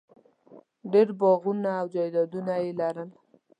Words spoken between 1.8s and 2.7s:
جایدادونه